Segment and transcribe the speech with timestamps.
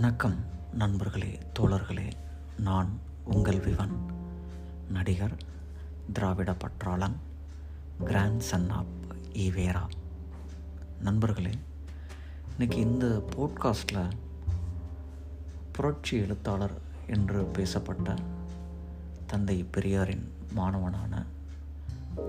[0.00, 2.12] வணக்கம் நண்பர்களே தோழர்களே.
[2.58, 4.06] நான் உங்கள் விவன்
[4.88, 5.36] நடிகர்
[6.12, 7.12] திராவிட பற்றாளன்
[8.04, 8.86] கிராண்ட் சன் ஆப்
[9.32, 9.88] ஈவேரா
[11.00, 11.50] நண்பர்களே
[12.50, 14.10] இன்னைக்கு இந்த போட்காஸ்டில்
[15.72, 18.14] புரட்சி எழுத்தாளர் என்று பேசப்பட்ட
[19.26, 21.26] தந்தை பெரியாரின் மாணவனான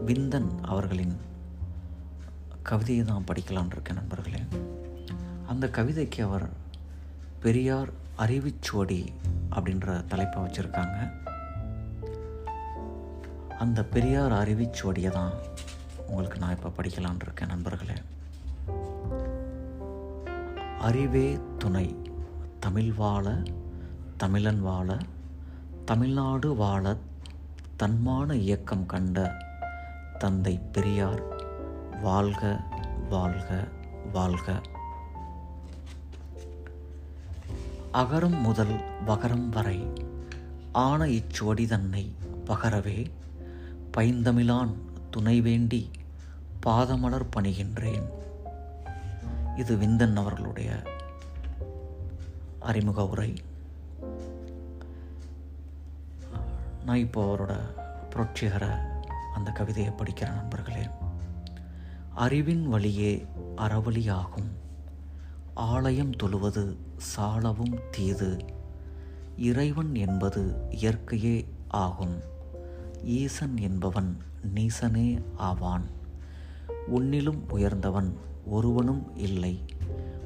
[0.06, 1.18] விந்தன் அவர்களின்
[2.64, 4.44] கவிதையை தான் படிக்கலான் இருக்கேன் நண்பர்களே.
[5.48, 6.68] அந்த கவிதைக்கு அவர்
[7.42, 9.14] பெரியார் அறிவுச்சுவடி
[9.52, 11.12] அப்படின்ற தலைப்பை வச்சுருக்காங்க.
[13.60, 15.32] அந்த பெரியார் அறிவுச்சுவடியை தான்
[16.08, 17.94] உங்களுக்கு நான் இப்போ படிக்கலான் இருக்கேன் நண்பர்களே.
[20.80, 21.96] அறிவே துணை.
[22.60, 23.44] தமிழ் வாழ
[24.18, 24.98] தமிழன் வாழ
[25.86, 26.98] தமிழ்நாடு வாழ
[27.80, 29.38] தன்மான இயக்கம் கண்ட
[30.18, 31.24] தந்தை பெரியார்
[32.02, 32.60] வாழ்க
[33.10, 33.68] வாழ்க
[34.14, 34.62] வாழ்க.
[37.94, 39.88] அகரம் முதல் வகரம் வரை
[40.72, 42.16] ஆன இச்சுவடி தன்னை
[42.46, 43.12] பகரவே
[43.98, 44.74] பைந்தமிழான்
[45.12, 45.90] துணை வேண்டி
[46.66, 48.08] பாதமலர் பணிகின்றேன்.
[49.56, 50.84] இது விந்தன் அவர்களுடைய
[52.60, 53.34] அறிமுக உரை.
[56.86, 57.54] நான் இப்போ அவரோட
[58.10, 58.66] புரட்சிகர
[59.36, 60.86] அந்த கவிதையை படிக்கிற நண்பர்களே
[62.16, 63.26] அறிவின் வழியே
[63.58, 64.50] அறவழியாகும்
[65.60, 68.46] ஆலயம் தொழுவது சாலவும் தீது.
[69.38, 72.20] இறைவன் என்பது இயற்கையே ஆகும்.
[73.04, 74.18] ஈசன் என்பவன்
[74.56, 75.86] நீசனே ஆவான்.
[76.96, 79.60] உன்னிலும் உயர்ந்தவன் ஒருவனும் இல்லை.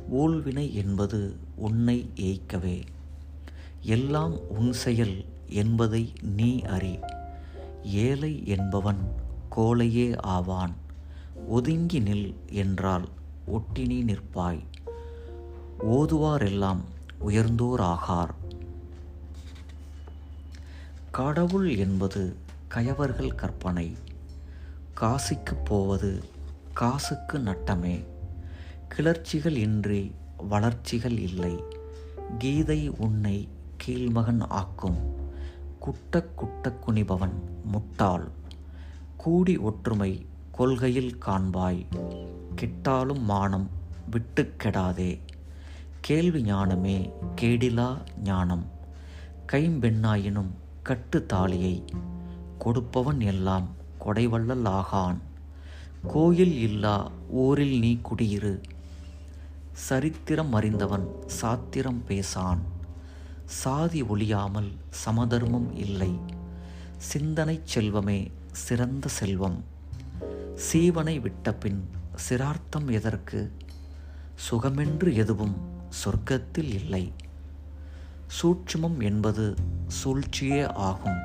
[0.09, 2.83] ஊழ்வினை என்பது உன்னை ஏய்க்கவே.
[3.81, 6.99] எல்லாம் உன் செயல் என்பதை நீ அறி.
[7.83, 9.15] ஏழை என்பவன்
[9.55, 10.75] கோழையே ஆவான்.
[11.47, 13.09] ஒதுங்கி நில் என்றால்
[13.47, 14.59] ஒட்டினி நிற்பாய்.
[15.91, 16.79] ஓதுவாரெல்லாம்
[17.17, 18.29] உயர்ந்தோர் ஆகார்
[21.11, 22.35] கடவுள் என்பது
[22.67, 23.97] கயவர்கள் கற்பனை.
[25.01, 26.23] காசிக்கு போவது
[26.73, 28.03] காசுக்கு நட்டமே.
[28.87, 31.63] கிளர்ச்சிகள் இன்றி வளர்ச்சிகள் இல்லை.
[32.37, 35.31] கீதை உன்னை கீழ்மகன் ஆக்கும்.
[35.79, 37.33] குட்ட குட்ட குனிபவன்
[37.63, 38.27] முட்டாள்.
[39.17, 41.85] கூடி ஒற்றுமை கொள்கையில் காண்பாய்.
[42.55, 43.69] கிட்டாலும் மானம்
[44.11, 45.19] விட்டு கெடாதே.
[46.03, 48.65] கேள்வி ஞானமே கேடிலா ஞானம்.
[49.51, 50.49] கைம்பெண்ணாயினும்
[50.83, 51.85] கட்டு தாலியை
[52.59, 53.67] கொடுப்பவன் எல்லாம்
[54.05, 55.17] கொடைவள்ளல் ஆகான்.
[56.07, 58.61] கோயில் இல்லா ஊரில் நீ குடியிரு.
[59.71, 62.59] சரித்திரம் அறிந்தவன் சாத்திரம் பேசான்.
[63.45, 66.19] சாதி ஒழியாமல் சமதர்மம் இல்லை.
[66.97, 69.63] சிந்தனை செல்வமே சிறந்த செல்வம்.
[70.71, 71.81] சீவனை விட்டபின்
[72.15, 73.51] சிரார்த்தம் எதற்கு?
[74.35, 77.13] சுகமென்று எதுவும் சொர்க்கத்தில் இல்லை.
[78.41, 79.55] சூட்சுமம் என்பது
[79.87, 81.19] சூழ்ச்சியே ஆகும்.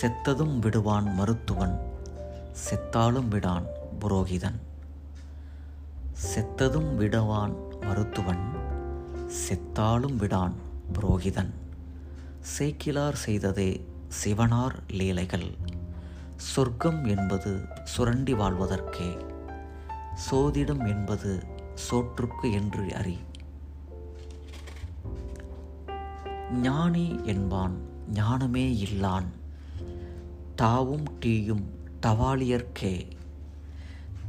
[0.00, 1.80] செத்ததும் விடுவான் மருத்துவன்
[2.50, 3.66] செத்தாலும் விடான்
[4.00, 4.58] புரோகிதன்.
[6.34, 8.52] செத்ததும் விடுவான் மருத்துவன்
[9.48, 10.52] செத்தாலும் விடான்
[10.92, 11.50] புரோகிதன்.
[12.58, 13.88] சேக்கிலார் செய்ததே
[14.24, 15.56] சிவனார் லீலைகள்.
[16.36, 19.34] சொர்க்கம் என்பது சுரண்டி வாழ்வதற்கே.
[20.30, 23.18] சோதிடம் என்பது சோற்றுக்கு என்று அறி.
[26.52, 27.80] ஞானி என்பான்
[28.12, 29.30] ஞானமே இல்லான்.
[30.56, 31.62] தாவும் டீயும்
[32.02, 33.10] தவாலியர்க்கே.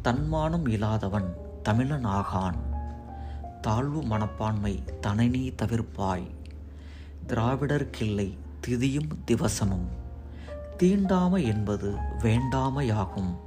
[0.02, 2.58] தன்மானம் இல்லாதவன் தமிழன் ஆகான்
[3.62, 6.28] தாழ்வு மனப்பான்மை தனனி தவிர்ப்பாய்.
[7.28, 9.88] திராவிடர்க்கில்லை திதியும் திவசமும்.
[10.78, 13.38] தீண்டாமை என்பது வேண்டாமையாகும்.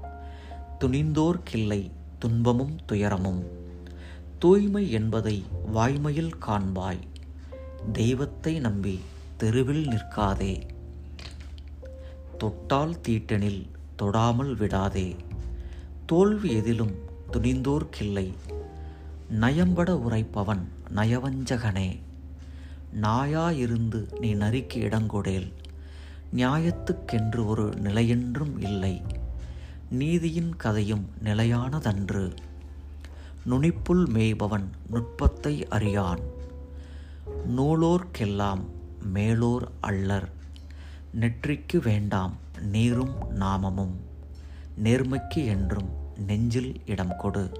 [0.78, 3.59] துணிந்தோர்க்கில்லை துன்பமும் துயரமும்.
[4.40, 6.98] தூய்மை என்பதை வாய்மையில் காண்பாய்.
[7.92, 9.00] தெய்வத்தை நம்பி
[9.36, 10.68] தெருவில் நிற்காதே.
[12.38, 13.66] தொட்டால் தீட்டனில்
[13.98, 15.16] தொடாமல் விடாதே.
[16.06, 16.94] தோல்வி எதிலும்
[17.32, 18.32] துணிந்தோர்க்கில்லை.
[19.40, 21.98] நயம்பட உரைப்பவன் நயவஞ்சகனே.
[22.92, 25.52] நாயாயிருந்து நீ நறுக்கி இடங்கொடேல்.
[26.34, 29.02] நியாயத்துக்கென்று ஒரு நிலையென்றும் இல்லை.
[29.90, 32.32] நீதியின் கதையும் நிலையானதன்று.
[33.44, 36.20] நுனிப்புல் மேய்பவன் நுட்பத்தை அறியான்.
[37.56, 38.60] நூலோர்க்கெல்லாம்
[39.02, 40.28] மேலோர் அல்லர்.
[41.20, 43.94] நெற்றிக்கு வேண்டாம் நீரும் நாமமும்.
[44.84, 45.88] நேர்மைக்கு என்றும்
[46.26, 47.50] நெஞ்சில் இடம் கொடு.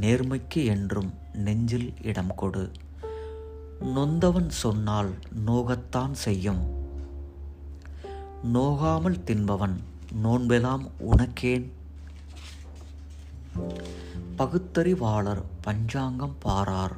[0.00, 2.70] நேர்மைக்கு என்றும் நெஞ்சில் இடம் கொடு.
[3.80, 5.14] நொந்தவன் சொன்னால்
[5.46, 6.86] நோகத்தான் செய்யும்.
[8.54, 9.76] நோகாமல் தின்பவன்
[10.24, 11.68] நோன்பெலாம் உனக்கேன்.
[14.38, 16.96] பகுத்தறிவாளர் பஞ்சாங்கம் பாரார்.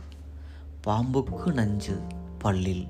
[0.86, 2.00] பாம்புக்கு நஞ்சு
[2.44, 2.88] பல்லில்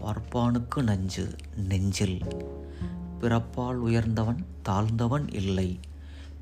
[0.00, 2.22] பார்ப்பானுக்கு நஞ்சு நெஞ்சில்.
[3.20, 5.80] பிறப்பால் உயர்ந்தவன் தாழ்ந்தவன் இல்லை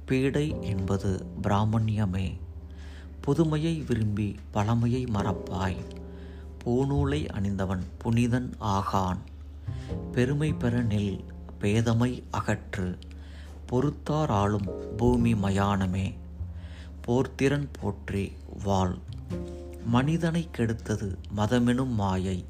[0.04, 2.38] பீடை என்பது பிராமணியமே.
[3.20, 5.84] புதுமையை விரும்பி பழமையை மறப்பாய்
[6.64, 9.18] பூநூலை அணிந்தவன் புனிதன் ஆகான்.
[10.12, 11.24] பெருமை பெற நெல்
[11.60, 12.98] பேதமை அகற்று
[13.72, 16.19] பொறுத்தார் ஆளும் பூமி மயானமே.
[17.06, 18.32] போர்த்திறன் போற்றி
[18.64, 18.98] வாழ்.
[19.84, 22.46] மனிதனை கெடுத்தது மதமெனும் மாயை.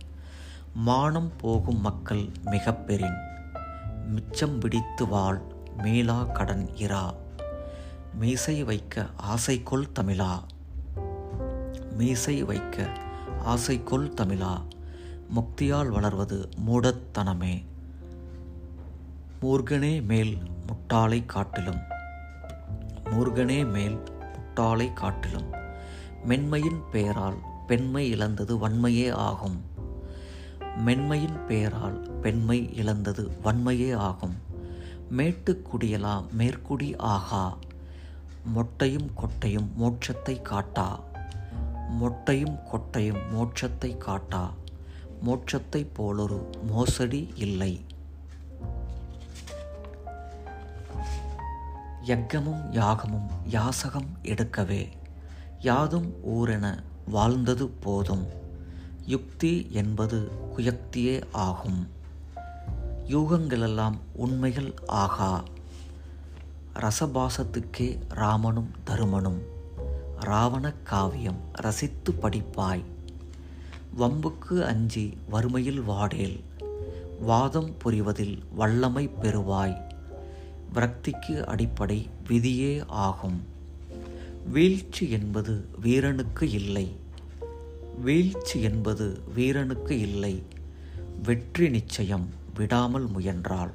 [0.74, 2.76] மானம் போகும் மக்கள் மிக
[4.06, 5.40] மிச்சம் பிடித்து வாழ்
[5.82, 7.14] மீளா கடன் இரா.
[8.14, 10.40] மீசை வைக்க ஆசைக்கொள் தமிழா.
[11.96, 12.88] மீசை வைக்க
[13.46, 14.62] ஆசைக்கொள் தமிழா.
[15.34, 17.64] முக்தியால் வளர்வது மூடத்தனமே
[19.42, 21.80] மூர்கனே மேல் முட்டாளை காட்டிலும்.
[23.04, 24.00] மூர்கனே மேல்
[24.60, 25.52] முட்டாளை காட்டிலும்.
[26.24, 27.36] மென்மையின் பெயரால்
[27.66, 29.62] பெண்மை இழந்தது வன்மையே ஆகும்.
[30.76, 34.36] மென்மையின் பெயரால் பெண்மை இழந்தது வன்மையே ஆகும்.
[35.16, 37.56] மேட்டுக்குடியலா மேற்குடி ஆகா.
[38.56, 41.00] மொட்டையும் கொட்டையும் மோட்சத்தை காட்டா.
[42.00, 44.50] மொட்டையும் கொட்டையும் மோட்சத்தை காட்டா.
[45.26, 47.80] மோட்சத்தை போலொரு மோசடி இல்லை.
[52.06, 54.88] யக்கமும் யாகமும் யாசகம் எடுக்கவே.
[55.58, 58.26] யாதும் ஊரென வாழ்ந்தது போதும்.
[59.06, 61.88] யுக்தி என்பது குயக்தியே ஆகும்.
[63.06, 65.44] யூகங்களெல்லாம் உண்மைகள் ஆகா.
[66.74, 69.42] ரசபாசத்துக்கே ராமனும் தருமனும்.
[70.20, 72.84] ராவண காவியம் ரசித்து படிப்பாய்.
[73.98, 76.44] வம்புக்கு அஞ்சி வறுமையில் வாடேல்.
[77.20, 79.89] வாதம் புரிவதில் வல்லமை பெறுவாய்.
[80.74, 83.38] விரக்திக்கு அடிப்படை விதியே ஆகும்.
[84.46, 86.96] வீழ்ச்சி என்பது வீரனுக்கு இல்லை.
[88.00, 90.42] வீழ்ச்சி என்பது வீரனுக்கு இல்லை.
[91.22, 93.72] வெற்றி நிச்சயம் விடாமல் முயன்றாள்.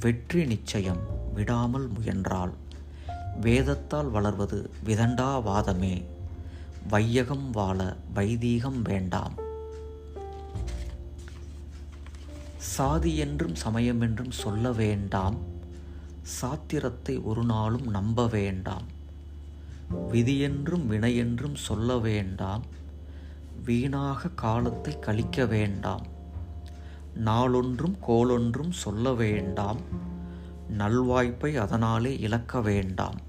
[0.00, 1.02] வெற்றி நிச்சயம்
[1.34, 2.54] விடாமல் முயன்றாள்.
[3.40, 6.04] வேதத்தால் வளர்வது விதண்டாவாதமே
[6.88, 9.34] வையகம் வாழ வைதீகம் வேண்டாம்.
[12.58, 15.36] சாதி என்றும் சமயம் என்றும் சொல்ல வேண்டாம்.
[16.24, 18.82] சாத்திரத்தை ஒரு நாளும் நம்ப வேண்டாம்.
[20.12, 22.62] விதியென்றும் வினையென்றும் சொல்ல வேண்டாம்.
[23.64, 26.06] வீணாக காலத்தை கழிக்க வேண்டாம்.
[27.24, 29.80] நாளொன்றும் கோலொன்றும் சொல்ல வேண்டாம்.
[30.78, 33.20] நல்வாய்ப்பை அதனாலே இழக்க வேண்டாம்.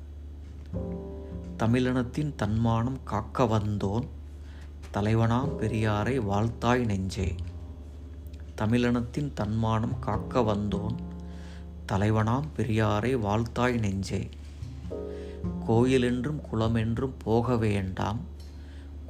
[1.58, 4.08] தமிழினத்தின் தன்மானம் காக்க வந்தோன்.
[4.94, 7.36] தலைவனாம் பெரியாரை வாழ்த்தாய் நெஞ்சே.
[8.58, 10.96] தமிழினத்தின் தன்மானம் காக்க வந்தோன்.
[11.92, 14.30] தலைவனாம் பெரியாரை வாழ்த்தாய் நெஞ்சே.
[15.68, 18.20] கோயிலென்றும் குளமென்றும் போக வேண்டாம்.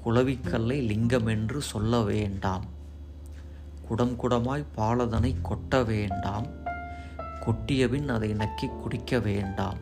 [0.05, 2.65] குளவிக்கல்லை லிங்கமென்று சொல்ல வேண்டாம்.
[3.87, 6.47] குடம் குடமாய் பாலதனை கொட்ட வேண்டாம்.
[7.45, 9.77] கொட்டியபின் அதை நக்கி குடிக்க வேண்டாம்.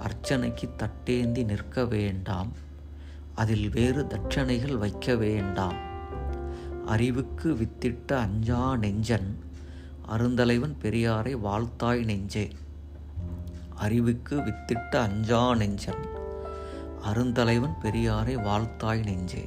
[0.00, 2.52] அர்ச்சனைக்கு தட்டேந்தி நிற்க வேண்டாம்.
[3.34, 5.76] அதில் வேறு தட்சணைகள் வைக்க வேண்டாம்.
[6.86, 9.44] அறிவுக்கு வித்திட்ட அஞ்சா நெஞ்சன்
[10.08, 12.52] அருந்தலைவன் பெரியாரை வாழ்த்தாய் நெஞ்சே.
[13.74, 16.08] அறிவுக்கு வித்திட்ட அஞ்சா நெஞ்சன்.
[17.02, 19.44] அருந்தலைவன் பெரியாரை வாழ்த்தாய் நெஞ்சே.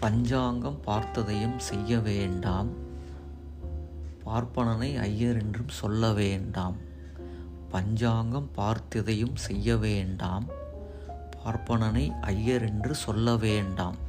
[0.00, 2.68] பஞ்சாங்கம் பார்த்ததையும் செய்ய வேண்டாம்.
[4.26, 6.76] பார்ப்பனனை ஐயர் என்றும் சொல்ல வேண்டாம்.
[7.68, 10.46] பஞ்சாங்கம் பார்த்ததையும் செய்ய வேண்டாம்.
[11.44, 14.05] பார்ப்பனனை ஐயர் என்று சொல்ல வேண்டாம்.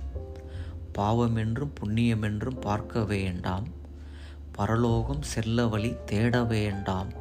[0.98, 3.68] பாவமென்றும் புண்ணியமென்றும் பார்க்க வேண்டாம்.
[4.52, 7.12] பரலோகம் செல்ல வழி தேட வேண்டாம்.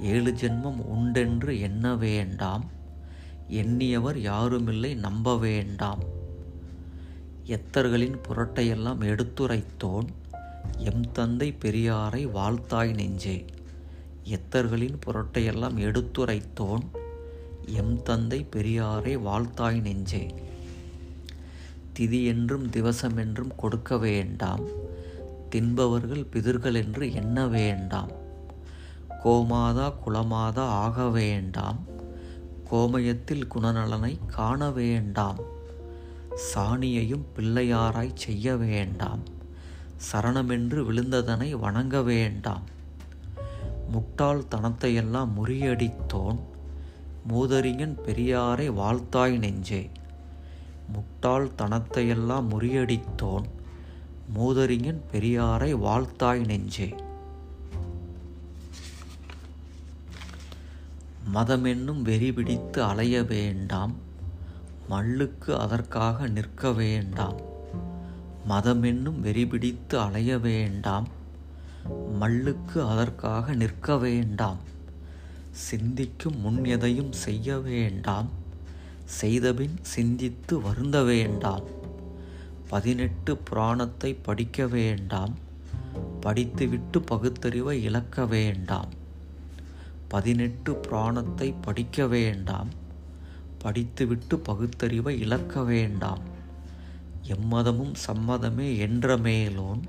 [0.00, 2.70] ஏழு ஜென்மம் உண்டென்று எண்ண வேண்டாம்.
[3.48, 5.98] எண்ணியவர் யாருமில்லை நம்ப வேண்டாம்.
[7.46, 10.06] எத்தர்களின் புரட்டையெல்லாம் எடுத்துரைத்தோன்.
[10.76, 13.44] எம் தந்தை பெரியாரை வாழ்த்தாய் நெஞ்சே.
[14.24, 16.82] எத்தர்களின் புரட்டையெல்லாம் எடுத்துரைத்தோன்.
[17.66, 20.34] எம் தந்தை பெரியாரை வாழ்த்தாய் நெஞ்சே.
[21.98, 24.64] திதி என்றும் திவசமென்றும் கொடுக்க வேண்டாம்.
[25.50, 28.10] தின்பவர்கள் பிதிர்கள் என்று எண்ண வேண்டாம்.
[29.24, 31.84] கோமாதா குலமாதா ஆக வேண்டாம்.
[32.70, 35.38] கோமயத்தில் குணநலனை காண வேண்டாம்.
[36.54, 39.22] சாணியையும் பிள்ளையாராய் செய்ய வேண்டாம்.
[40.12, 42.62] சரணமென்று விழுந்ததனை வணங்க வேண்டாம்.
[43.88, 46.38] முட்டாள் தனத்தையெல்லாம் முறியடித்தோன்.
[47.28, 49.90] மூதறிஞன் பெரியாரை வாழ்த்தாய் நெஞ்சே.
[50.92, 53.44] முட்டாள் தனத்தையெல்லாம் முறியடித்தோன்.
[54.34, 56.94] மூதறிஞன் பெரியாரை வாழ்த்தாய் நெஞ்சே.
[61.34, 63.94] மதமென்னும் வெறி பிடித்து அலைய வேண்டாம்.
[64.90, 67.40] மல்லுக்கு அதற்காக நிற்க வேண்டாம்.
[68.48, 71.08] மதமென்னும் வெறி பிடித்து அலைய வேண்டாம்.
[72.20, 74.56] மல்லுக்கு அதற்காக நிற்க வேண்டாம்.
[75.50, 78.37] சிந்திக்கும் முன் எதையும் செய்ய வேண்டாம்.
[79.08, 81.62] செய்தபின் சிந்தித்து வருந்த வேண்டாம்.
[82.68, 85.34] பதினெட்டு புராணத்தை படிக்க வேண்டாம்.
[86.20, 88.88] படித்துவிட்டு பகுத்தறிவை இழக்க வேண்டாம்.
[90.08, 92.68] பதினெட்டு புராணத்தை படிக்க வேண்டாம்.
[93.58, 96.22] படித்துவிட்டு பகுத்தறிவை இழக்க வேண்டாம்.
[97.28, 99.80] எம்மதமும் சம்மதமே என்ற மேலோன்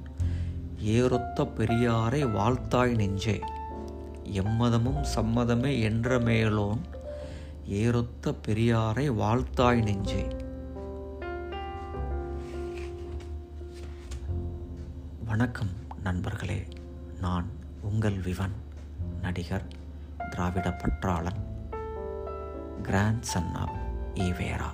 [0.83, 3.39] ஏறொத்த பெரியாரை வாழ்த்தாய் நெஞ்சே.
[4.33, 6.79] எம்மதமும் சம்மதமே என்ற மேலோன்
[7.69, 10.35] ஏறொத்த பெரியாரை வாழ்த்தாய் நெஞ்சே.
[15.25, 15.69] வணக்கம்
[16.03, 16.67] நண்பர்களே.
[17.21, 17.45] நான்
[17.81, 18.55] உங்கள் விவன்
[19.21, 19.67] நடிகர்
[20.29, 21.41] திராவிட பற்றாளன்
[22.81, 23.77] கிராண்ட் சன் ஆஃப்
[24.13, 24.71] ஈவேரா